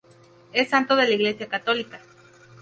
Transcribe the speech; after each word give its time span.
Es 0.51 0.69
santo 0.69 0.95
de 0.95 1.07
la 1.07 1.13
iglesia 1.13 1.47
católica. 1.47 2.01